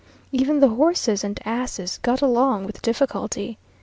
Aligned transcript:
Even 0.31 0.61
the 0.61 0.69
horses 0.69 1.23
and 1.23 1.39
asses 1.45 1.99
got 2.01 2.23
along 2.23 2.65
with 2.65 2.81
difficulty. 2.81 3.59